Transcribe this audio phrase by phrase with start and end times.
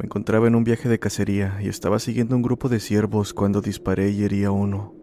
[0.00, 3.60] Me encontraba en un viaje de cacería y estaba siguiendo un grupo de ciervos cuando
[3.60, 4.94] disparé y herí a uno.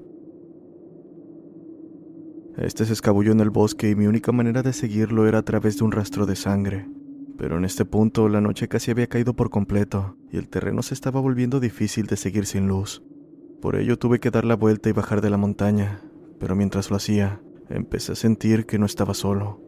[2.58, 5.78] Este se escabulló en el bosque y mi única manera de seguirlo era a través
[5.78, 6.90] de un rastro de sangre.
[7.38, 10.96] Pero en este punto la noche casi había caído por completo y el terreno se
[10.96, 13.04] estaba volviendo difícil de seguir sin luz.
[13.62, 16.02] Por ello tuve que dar la vuelta y bajar de la montaña,
[16.40, 19.67] pero mientras lo hacía, empecé a sentir que no estaba solo.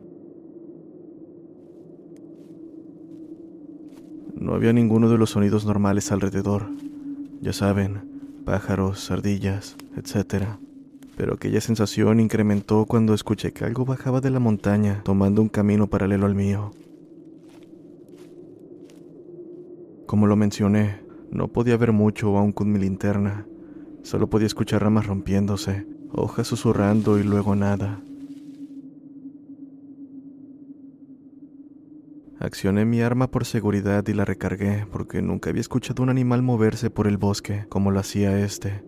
[4.50, 6.72] No había ninguno de los sonidos normales alrededor.
[7.40, 10.46] Ya saben, pájaros, ardillas, etc.
[11.16, 15.86] Pero aquella sensación incrementó cuando escuché que algo bajaba de la montaña tomando un camino
[15.86, 16.72] paralelo al mío.
[20.08, 21.00] Como lo mencioné,
[21.30, 23.46] no podía ver mucho aún con mi linterna.
[24.02, 28.02] Solo podía escuchar ramas rompiéndose, hojas susurrando y luego nada.
[32.39, 36.89] Accioné mi arma por seguridad y la recargué porque nunca había escuchado un animal moverse
[36.89, 38.81] por el bosque como lo hacía este.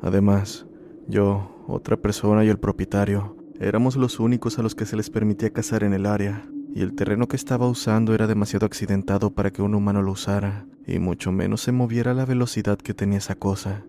[0.00, 0.66] Además,
[1.08, 5.50] yo, otra persona y el propietario éramos los únicos a los que se les permitía
[5.50, 9.62] cazar en el área, y el terreno que estaba usando era demasiado accidentado para que
[9.62, 13.34] un humano lo usara, y mucho menos se moviera a la velocidad que tenía esa
[13.34, 13.84] cosa.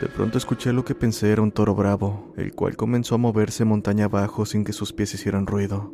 [0.00, 3.66] De pronto escuché lo que pensé era un toro bravo, el cual comenzó a moverse
[3.66, 5.92] montaña abajo sin que sus pies hicieran ruido.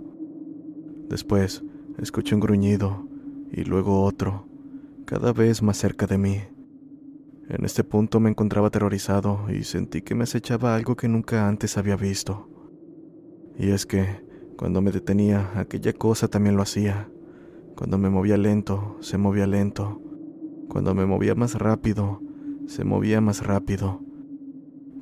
[1.09, 1.65] Después,
[1.99, 3.09] escuché un gruñido,
[3.51, 4.47] y luego otro,
[5.07, 6.41] cada vez más cerca de mí.
[7.49, 11.77] En este punto me encontraba aterrorizado y sentí que me acechaba algo que nunca antes
[11.77, 12.49] había visto.
[13.59, 14.25] Y es que,
[14.57, 17.09] cuando me detenía, aquella cosa también lo hacía.
[17.77, 20.01] Cuando me movía lento, se movía lento.
[20.69, 22.21] Cuando me movía más rápido,
[22.67, 24.01] se movía más rápido.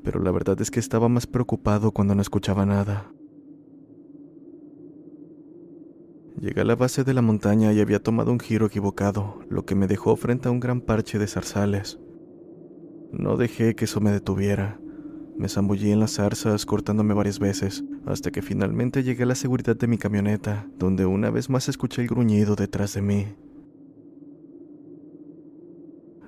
[0.02, 3.10] Pero la verdad es que estaba más preocupado cuando no escuchaba nada.
[6.40, 9.74] Llegué a la base de la montaña y había tomado un giro equivocado, lo que
[9.74, 11.98] me dejó frente a un gran parche de zarzales.
[13.12, 14.80] No dejé que eso me detuviera.
[15.38, 19.76] Me zambullí en las zarzas cortándome varias veces, hasta que finalmente llegué a la seguridad
[19.76, 23.26] de mi camioneta, donde una vez más escuché el gruñido detrás de mí.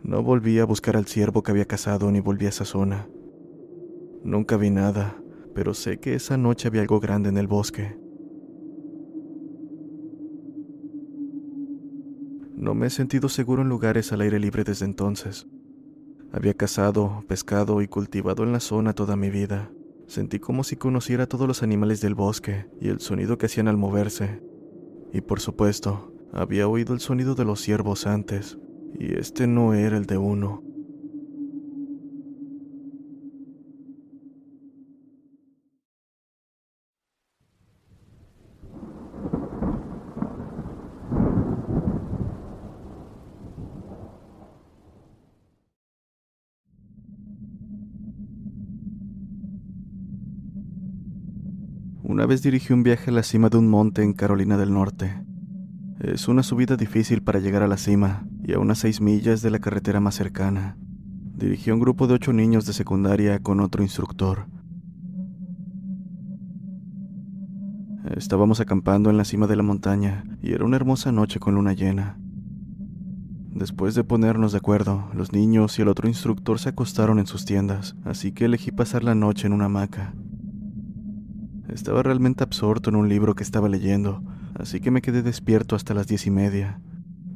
[0.06, 3.08] No volví a buscar al ciervo que había cazado ni volví a esa zona.
[4.23, 5.20] Nunca vi nada,
[5.53, 7.99] pero sé que esa noche había algo grande en el bosque.
[12.55, 15.49] No me he sentido seguro en lugares al aire libre desde entonces.
[16.31, 19.73] Había cazado, pescado y cultivado en la zona toda mi vida.
[20.06, 23.76] Sentí como si conociera todos los animales del bosque y el sonido que hacían al
[23.76, 24.41] moverse.
[25.12, 28.56] Y por supuesto, había oído el sonido de los ciervos antes,
[28.98, 30.62] y este no era el de uno.
[52.02, 55.25] Una vez dirigí un viaje a la cima de un monte en Carolina del Norte.
[56.00, 59.50] Es una subida difícil para llegar a la cima y a unas seis millas de
[59.50, 60.76] la carretera más cercana.
[61.37, 64.46] Dirigí a un grupo de ocho niños de secundaria con otro instructor.
[68.14, 71.72] Estábamos acampando en la cima de la montaña y era una hermosa noche con luna
[71.72, 72.19] llena.
[73.52, 77.46] Después de ponernos de acuerdo, los niños y el otro instructor se acostaron en sus
[77.46, 80.14] tiendas, así que elegí pasar la noche en una hamaca.
[81.69, 84.22] Estaba realmente absorto en un libro que estaba leyendo,
[84.58, 86.81] así que me quedé despierto hasta las diez y media.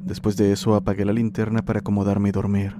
[0.03, 2.75] Después de eso apagué la linterna para acomodarme y dormir.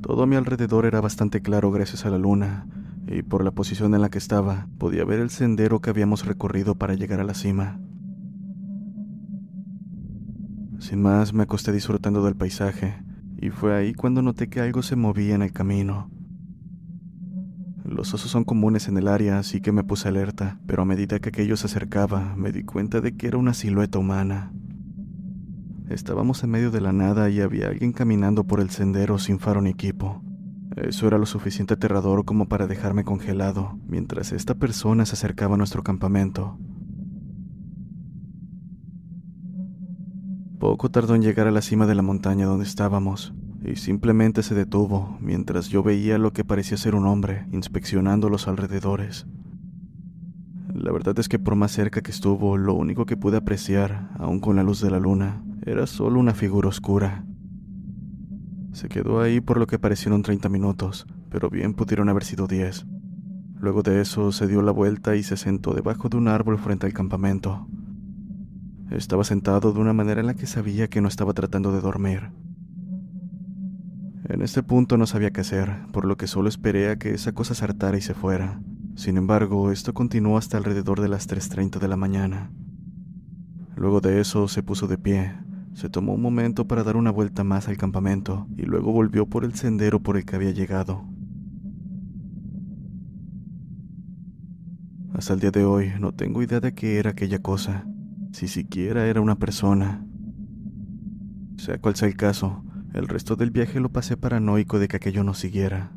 [0.00, 2.66] Todo a mi alrededor era bastante claro gracias a la luna,
[3.06, 6.74] y por la posición en la que estaba, podía ver el sendero que habíamos recorrido
[6.76, 7.80] para llegar a la cima.
[10.78, 13.02] Sin más, me acosté disfrutando del paisaje,
[13.38, 16.10] y fue ahí cuando noté que algo se movía en el camino.
[17.90, 21.18] Los osos son comunes en el área, así que me puse alerta, pero a medida
[21.18, 24.52] que aquello se acercaba, me di cuenta de que era una silueta humana.
[25.88, 29.60] Estábamos en medio de la nada y había alguien caminando por el sendero sin faro
[29.60, 30.22] ni equipo.
[30.76, 35.58] Eso era lo suficiente aterrador como para dejarme congelado, mientras esta persona se acercaba a
[35.58, 36.60] nuestro campamento.
[40.60, 43.34] Poco tardó en llegar a la cima de la montaña donde estábamos,
[43.64, 48.48] y simplemente se detuvo mientras yo veía lo que parecía ser un hombre inspeccionando los
[48.48, 49.26] alrededores.
[50.74, 54.40] La verdad es que por más cerca que estuvo, lo único que pude apreciar, aún
[54.40, 57.24] con la luz de la luna, era solo una figura oscura.
[58.72, 62.86] Se quedó ahí por lo que parecieron 30 minutos, pero bien pudieron haber sido 10.
[63.58, 66.86] Luego de eso se dio la vuelta y se sentó debajo de un árbol frente
[66.86, 67.66] al campamento.
[68.90, 72.30] Estaba sentado de una manera en la que sabía que no estaba tratando de dormir.
[74.28, 77.32] En este punto no sabía qué hacer, por lo que solo esperé a que esa
[77.32, 78.60] cosa saltara y se fuera.
[78.94, 82.50] Sin embargo, esto continuó hasta alrededor de las 3.30 de la mañana.
[83.76, 85.32] Luego de eso se puso de pie,
[85.72, 89.44] se tomó un momento para dar una vuelta más al campamento y luego volvió por
[89.44, 91.04] el sendero por el que había llegado.
[95.14, 97.86] Hasta el día de hoy no tengo idea de qué era aquella cosa,
[98.32, 100.04] si siquiera era una persona.
[101.56, 102.64] Sea cual sea el caso,
[102.94, 105.92] el resto del viaje lo pasé paranoico de que aquello no siguiera.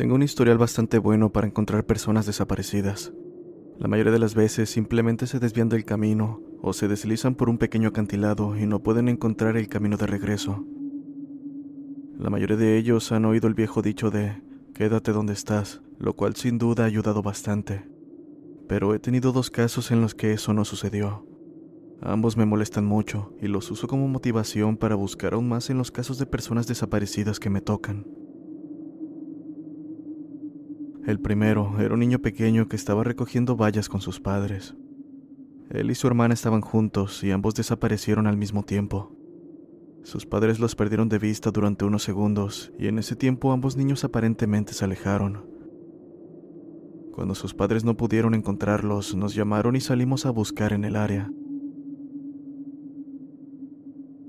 [0.00, 3.12] Tengo un historial bastante bueno para encontrar personas desaparecidas.
[3.80, 7.56] La mayoría de las veces simplemente se desvían del camino o se deslizan por un
[7.56, 10.66] pequeño acantilado y no pueden encontrar el camino de regreso.
[12.18, 14.42] La mayoría de ellos han oído el viejo dicho de
[14.74, 17.88] quédate donde estás, lo cual sin duda ha ayudado bastante.
[18.68, 21.26] Pero he tenido dos casos en los que eso no sucedió.
[22.02, 25.90] Ambos me molestan mucho y los uso como motivación para buscar aún más en los
[25.90, 28.04] casos de personas desaparecidas que me tocan.
[31.06, 34.74] El primero era un niño pequeño que estaba recogiendo bayas con sus padres.
[35.70, 39.16] Él y su hermana estaban juntos y ambos desaparecieron al mismo tiempo.
[40.02, 44.04] Sus padres los perdieron de vista durante unos segundos y en ese tiempo ambos niños
[44.04, 45.46] aparentemente se alejaron.
[47.12, 51.30] Cuando sus padres no pudieron encontrarlos, nos llamaron y salimos a buscar en el área.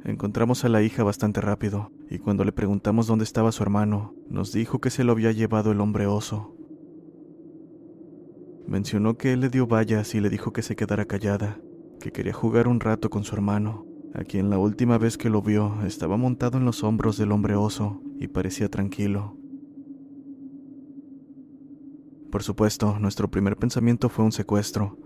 [0.03, 4.51] Encontramos a la hija bastante rápido, y cuando le preguntamos dónde estaba su hermano, nos
[4.51, 6.55] dijo que se lo había llevado el hombre oso.
[8.71, 11.59] Mencionó que él le dio vallas y le dijo que se quedara callada,
[11.99, 15.41] que quería jugar un rato con su hermano, a quien la última vez que lo
[15.41, 19.35] vio estaba montado en los hombros del hombre oso y parecía tranquilo.
[22.31, 24.97] Por supuesto, nuestro primer pensamiento fue un secuestro,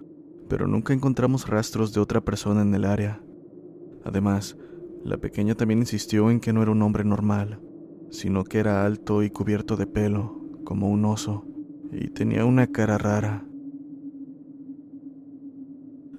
[0.47, 3.19] pero nunca encontramos rastros de otra persona en el área.
[4.03, 4.59] Además,
[5.03, 7.59] la pequeña también insistió en que no era un hombre normal,
[8.11, 11.47] sino que era alto y cubierto de pelo, como un oso,
[11.91, 13.43] y tenía una cara rara.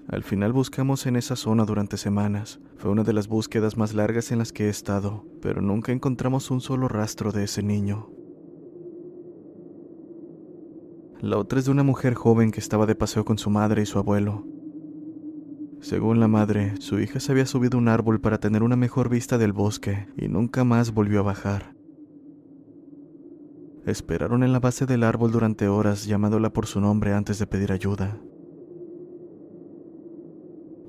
[0.08, 2.60] Al final buscamos en esa zona durante semanas.
[2.76, 6.50] Fue una de las búsquedas más largas en las que he estado, pero nunca encontramos
[6.52, 8.08] un solo rastro de ese niño.
[11.20, 13.86] La otra es de una mujer joven que estaba de paseo con su madre y
[13.86, 14.46] su abuelo.
[15.80, 19.38] Según la madre, su hija se había subido un árbol para tener una mejor vista
[19.38, 21.74] del bosque y nunca más volvió a bajar.
[23.86, 27.72] Esperaron en la base del árbol durante horas llamándola por su nombre antes de pedir
[27.72, 28.20] ayuda.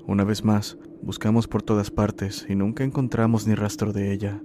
[0.08, 4.42] Una vez más, buscamos por todas partes y nunca encontramos ni rastro de ella.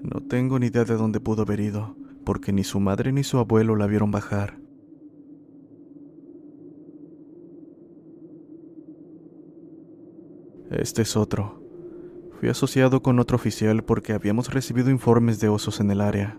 [0.00, 1.94] No tengo ni idea de dónde pudo haber ido,
[2.24, 4.58] porque ni su madre ni su abuelo la vieron bajar.
[10.70, 11.62] Este es otro.
[12.40, 16.38] Fui asociado con otro oficial porque habíamos recibido informes de osos en el área.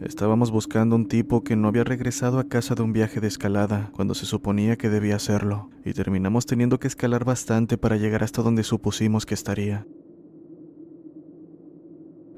[0.00, 3.90] Estábamos buscando un tipo que no había regresado a casa de un viaje de escalada
[3.94, 8.40] cuando se suponía que debía hacerlo, y terminamos teniendo que escalar bastante para llegar hasta
[8.40, 9.86] donde supusimos que estaría.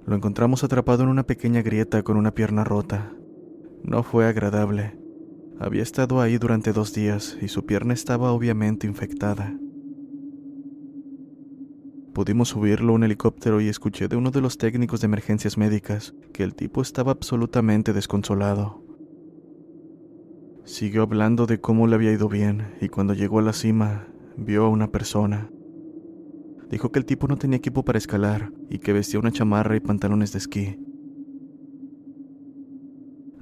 [0.04, 3.12] Lo encontramos atrapado en una pequeña grieta con una pierna rota.
[3.84, 4.98] No fue agradable.
[5.60, 9.56] Había estado ahí durante dos días y su pierna estaba obviamente infectada.
[12.14, 16.14] Pudimos subirlo a un helicóptero y escuché de uno de los técnicos de emergencias médicas
[16.34, 18.82] que el tipo estaba absolutamente desconsolado.
[20.64, 24.66] Siguió hablando de cómo le había ido bien y cuando llegó a la cima vio
[24.66, 25.50] a una persona.
[26.68, 29.80] Dijo que el tipo no tenía equipo para escalar y que vestía una chamarra y
[29.80, 30.78] pantalones de esquí.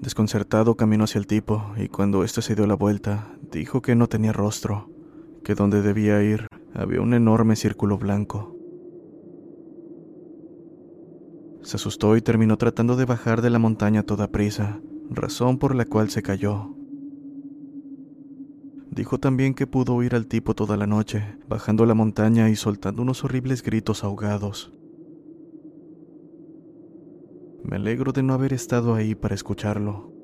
[0.01, 4.09] Desconcertado caminó hacia el tipo y cuando éste se dio la vuelta, dijo que no
[4.09, 4.89] tenía rostro,
[5.43, 8.60] que donde debía ir había un enorme círculo blanco.
[11.63, 15.75] Se asustó y terminó tratando de bajar de la montaña a toda prisa, razón por
[15.75, 16.75] la cual se cayó.
[18.91, 23.03] Dijo también que pudo oír al tipo toda la noche, bajando la montaña y soltando
[23.03, 24.73] unos horribles gritos ahogados.
[27.63, 30.20] Me alegro de no haber estado ahí para escucharlo.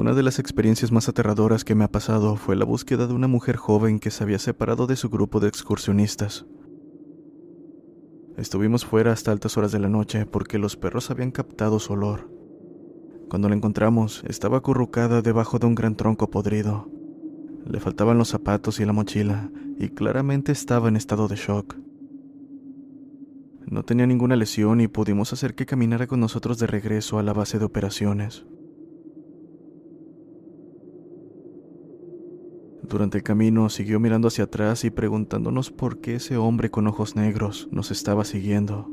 [0.00, 3.28] Una de las experiencias más aterradoras que me ha pasado fue la búsqueda de una
[3.28, 6.46] mujer joven que se había separado de su grupo de excursionistas.
[8.38, 12.30] Estuvimos fuera hasta altas horas de la noche porque los perros habían captado su olor.
[13.28, 16.88] Cuando la encontramos, estaba acurrucada debajo de un gran tronco podrido.
[17.66, 21.76] Le faltaban los zapatos y la mochila, y claramente estaba en estado de shock.
[23.66, 27.34] No tenía ninguna lesión y pudimos hacer que caminara con nosotros de regreso a la
[27.34, 28.46] base de operaciones.
[32.90, 37.14] Durante el camino siguió mirando hacia atrás y preguntándonos por qué ese hombre con ojos
[37.14, 38.92] negros nos estaba siguiendo.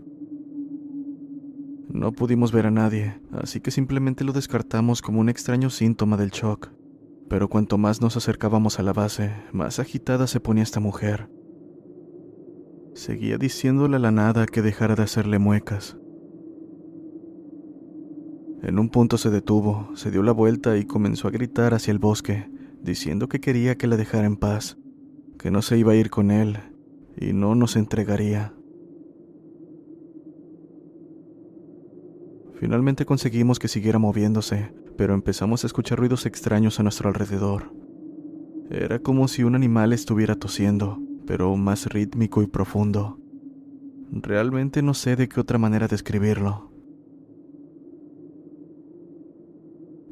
[1.90, 6.30] No pudimos ver a nadie, así que simplemente lo descartamos como un extraño síntoma del
[6.30, 6.70] shock.
[7.28, 11.28] Pero cuanto más nos acercábamos a la base, más agitada se ponía esta mujer.
[12.94, 15.98] Seguía diciéndole a la nada que dejara de hacerle muecas.
[18.62, 22.00] En un punto se detuvo, se dio la vuelta y comenzó a gritar hacia el
[22.00, 22.48] bosque,
[22.88, 24.78] diciendo que quería que la dejara en paz,
[25.38, 26.58] que no se iba a ir con él
[27.16, 28.54] y no nos entregaría.
[32.56, 37.72] Finalmente conseguimos que siguiera moviéndose, pero empezamos a escuchar ruidos extraños a nuestro alrededor.
[38.72, 43.20] Era como si un animal estuviera tosiendo, pero más rítmico y profundo.
[44.12, 46.72] Realmente no sé de qué otra manera describirlo.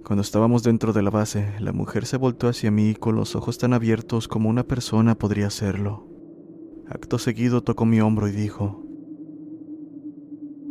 [0.05, 3.57] Cuando estábamos dentro de la base, la mujer se voltó hacia mí con los ojos
[3.57, 6.07] tan abiertos como una persona podría hacerlo.
[6.87, 8.85] Acto seguido tocó mi hombro y dijo,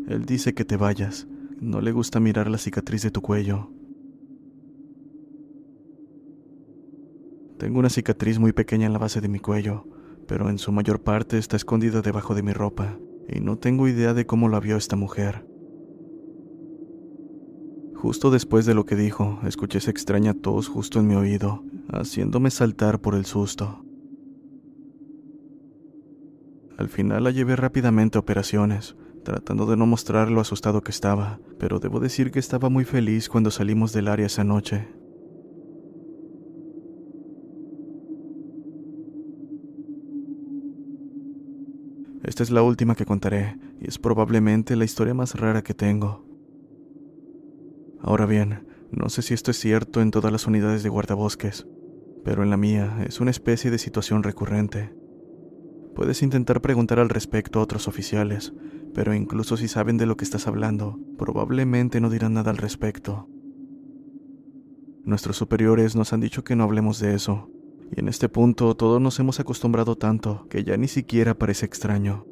[0.06, 1.26] Él dice que te vayas,
[1.60, 3.72] no le gusta mirar la cicatriz de tu cuello.
[7.58, 9.88] Tengo una cicatriz muy pequeña en la base de mi cuello,
[10.28, 14.14] pero en su mayor parte está escondida debajo de mi ropa, y no tengo idea
[14.14, 15.44] de cómo la vio esta mujer.
[18.04, 22.50] Justo después de lo que dijo, escuché esa extraña tos justo en mi oído, haciéndome
[22.50, 23.82] saltar por el susto.
[26.76, 28.94] Al final la llevé rápidamente a operaciones,
[29.24, 33.30] tratando de no mostrar lo asustado que estaba, pero debo decir que estaba muy feliz
[33.30, 34.86] cuando salimos del área esa noche.
[42.22, 46.33] Esta es la última que contaré, y es probablemente la historia más rara que tengo.
[48.06, 51.66] Ahora bien, no sé si esto es cierto en todas las unidades de guardabosques,
[52.22, 54.94] pero en la mía es una especie de situación recurrente.
[55.94, 58.52] Puedes intentar preguntar al respecto a otros oficiales,
[58.92, 63.26] pero incluso si saben de lo que estás hablando, probablemente no dirán nada al respecto.
[65.02, 67.50] Nuestros superiores nos han dicho que no hablemos de eso,
[67.90, 72.26] y en este punto todos nos hemos acostumbrado tanto que ya ni siquiera parece extraño.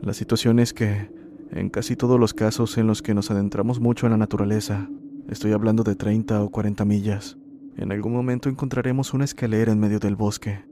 [0.00, 1.21] La situación es que,
[1.52, 4.88] en casi todos los casos en los que nos adentramos mucho en la naturaleza,
[5.28, 7.36] estoy hablando de 30 o 40 millas,
[7.76, 10.64] en algún momento encontraremos una escalera en medio del bosque.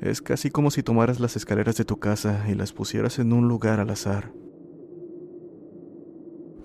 [0.00, 3.48] Es casi como si tomaras las escaleras de tu casa y las pusieras en un
[3.48, 4.32] lugar al azar.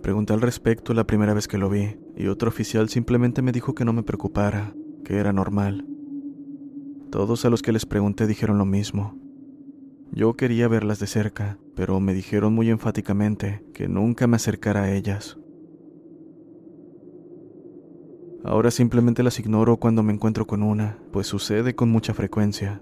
[0.01, 3.75] Pregunté al respecto la primera vez que lo vi, y otro oficial simplemente me dijo
[3.75, 5.86] que no me preocupara, que era normal.
[7.12, 9.25] Todos a los que les pregunté dijeron lo mismo.
[10.12, 14.93] Yo quería verlas de cerca, pero me dijeron muy enfáticamente que nunca me acercara a
[14.93, 15.38] ellas.
[18.43, 22.81] Ahora simplemente las ignoro cuando me encuentro con una, pues sucede con mucha frecuencia.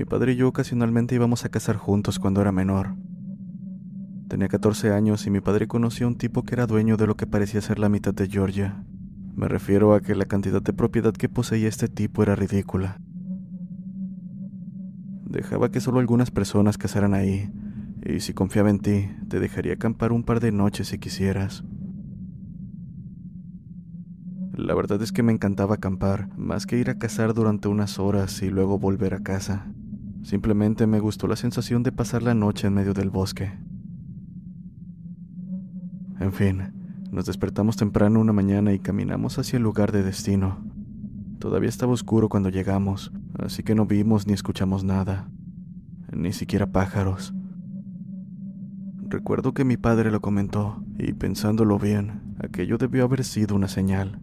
[0.00, 2.96] Mi padre y yo ocasionalmente íbamos a cazar juntos cuando era menor.
[4.28, 7.18] Tenía 14 años y mi padre conoció a un tipo que era dueño de lo
[7.18, 8.82] que parecía ser la mitad de Georgia.
[9.36, 12.98] Me refiero a que la cantidad de propiedad que poseía este tipo era ridícula.
[15.26, 17.52] Dejaba que solo algunas personas cazaran ahí,
[18.02, 21.62] y si confiaba en ti, te dejaría acampar un par de noches si quisieras.
[24.54, 28.40] La verdad es que me encantaba acampar, más que ir a cazar durante unas horas
[28.40, 29.66] y luego volver a casa.
[30.22, 33.52] Simplemente me gustó la sensación de pasar la noche en medio del bosque.
[36.20, 36.72] En fin,
[37.10, 40.58] nos despertamos temprano una mañana y caminamos hacia el lugar de destino.
[41.38, 45.30] Todavía estaba oscuro cuando llegamos, así que no vimos ni escuchamos nada,
[46.12, 47.32] ni siquiera pájaros.
[49.08, 54.20] Recuerdo que mi padre lo comentó, y pensándolo bien, aquello debió haber sido una señal.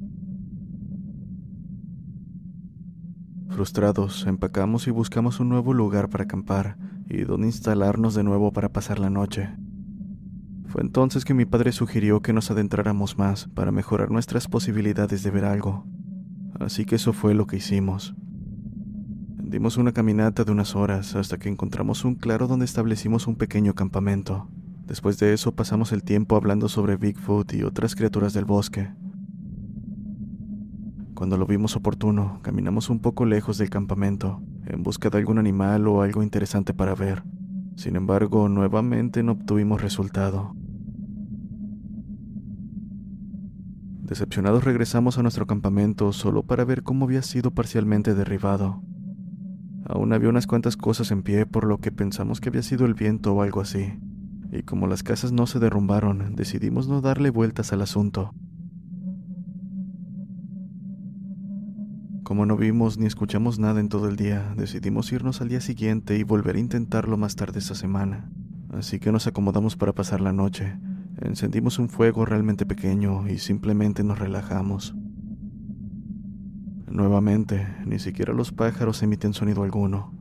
[3.58, 6.78] Frustrados, empacamos y buscamos un nuevo lugar para acampar
[7.10, 9.50] y donde instalarnos de nuevo para pasar la noche.
[10.68, 15.32] Fue entonces que mi padre sugirió que nos adentráramos más para mejorar nuestras posibilidades de
[15.32, 15.88] ver algo.
[16.60, 18.14] Así que eso fue lo que hicimos.
[19.40, 23.74] Dimos una caminata de unas horas hasta que encontramos un claro donde establecimos un pequeño
[23.74, 24.52] campamento.
[24.86, 28.92] Después de eso pasamos el tiempo hablando sobre Bigfoot y otras criaturas del bosque.
[31.18, 35.88] Cuando lo vimos oportuno, caminamos un poco lejos del campamento, en busca de algún animal
[35.88, 37.24] o algo interesante para ver.
[37.76, 40.56] Sin embargo, nuevamente no obtuvimos resultado.
[44.04, 48.84] Decepcionados regresamos a nuestro campamento solo para ver cómo había sido parcialmente derribado.
[49.86, 52.94] Aún había unas cuantas cosas en pie por lo que pensamos que había sido el
[52.94, 53.92] viento o algo así.
[54.52, 58.36] Y como las casas no se derrumbaron, decidimos no darle vueltas al asunto.
[62.28, 66.18] Como no vimos ni escuchamos nada en todo el día, decidimos irnos al día siguiente
[66.18, 68.30] y volver a intentarlo más tarde esa semana.
[68.74, 70.78] Así que nos acomodamos para pasar la noche.
[71.22, 74.94] Encendimos un fuego realmente pequeño y simplemente nos relajamos.
[76.92, 80.14] Nuevamente, ni siquiera los pájaros emiten sonido alguno.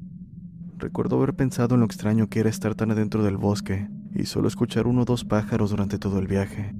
[0.78, 4.46] Recuerdo haber pensado en lo extraño que era estar tan adentro del bosque y solo
[4.46, 6.72] escuchar uno o dos pájaros durante todo el viaje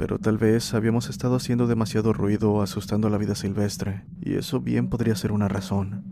[0.00, 4.58] pero tal vez habíamos estado haciendo demasiado ruido asustando a la vida silvestre, y eso
[4.58, 6.04] bien podría ser una razón.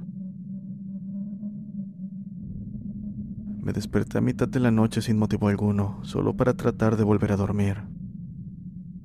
[3.63, 7.33] Me desperté a mitad de la noche sin motivo alguno, solo para tratar de volver
[7.33, 7.79] a dormir.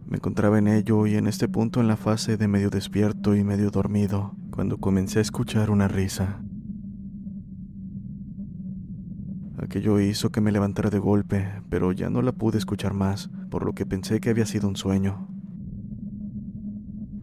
[0.06, 3.46] Me encontraba en ello y en este punto en la fase de medio despierto y
[3.46, 6.44] medio dormido, cuando comencé a escuchar una risa.
[9.60, 13.66] Aquello hizo que me levantara de golpe, pero ya no la pude escuchar más, por
[13.66, 15.28] lo que pensé que había sido un sueño.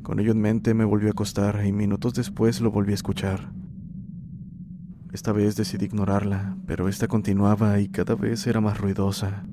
[0.04, 3.52] Con ello en mente me volví a acostar y minutos después lo volví a escuchar.
[5.12, 9.44] Esta vez decidí ignorarla, pero esta continuaba y cada vez era más ruidosa.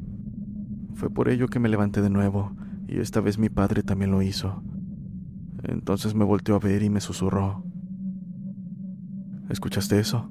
[0.93, 2.55] Fue por ello que me levanté de nuevo,
[2.87, 4.61] y esta vez mi padre también lo hizo.
[5.63, 7.63] Entonces me volteó a ver y me susurró.
[9.49, 10.29] ¿Escuchaste eso?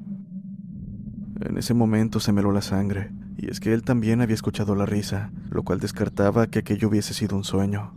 [1.40, 4.74] En ese momento se me heló la sangre, y es que él también había escuchado
[4.74, 7.92] la risa, lo cual descartaba que aquello hubiese sido un sueño.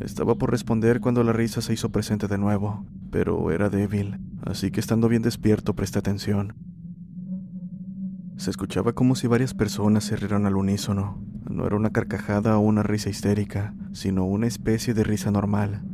[0.00, 4.70] Estaba por responder cuando la risa se hizo presente de nuevo, pero era débil, así
[4.70, 6.54] que estando bien despierto presté atención.
[8.36, 11.22] Se escuchaba como si varias personas se rieran al unísono.
[11.48, 15.84] No era una carcajada o una risa histérica, sino una especie de risa normal.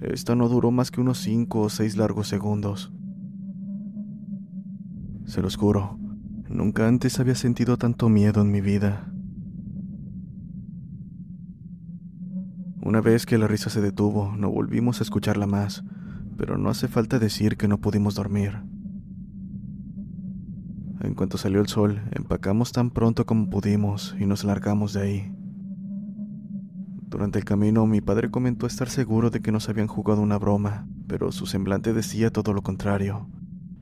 [0.00, 2.92] Esta no duró más que unos cinco o seis largos segundos.
[5.24, 5.98] Se los juro,
[6.48, 9.10] nunca antes había sentido tanto miedo en mi vida.
[12.82, 15.82] Una vez que la risa se detuvo, no volvimos a escucharla más,
[16.36, 18.62] pero no hace falta decir que no pudimos dormir.
[21.00, 25.34] En cuanto salió el sol, empacamos tan pronto como pudimos y nos largamos de ahí.
[27.08, 30.86] Durante el camino mi padre comentó estar seguro de que nos habían jugado una broma,
[31.06, 33.28] pero su semblante decía todo lo contrario,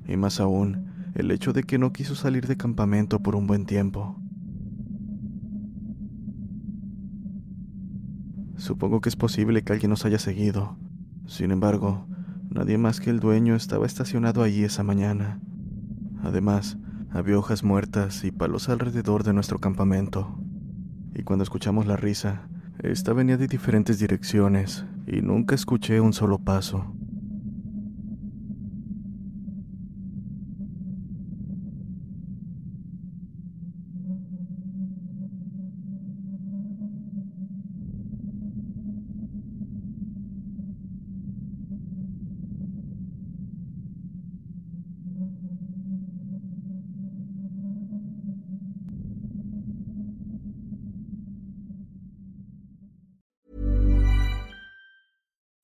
[0.07, 3.67] y más aún, el hecho de que no quiso salir de campamento por un buen
[3.67, 4.17] tiempo.
[8.57, 10.77] Supongo que es posible que alguien nos haya seguido.
[11.27, 12.07] Sin embargo,
[12.49, 15.41] nadie más que el dueño estaba estacionado allí esa mañana.
[16.23, 16.79] Además,
[17.11, 20.39] había hojas muertas y palos alrededor de nuestro campamento.
[21.15, 22.49] Y cuando escuchamos la risa,
[22.83, 26.95] esta venía de diferentes direcciones y nunca escuché un solo paso.